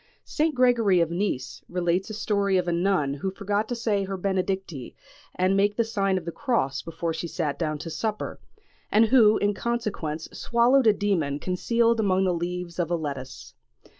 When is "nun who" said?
2.71-3.29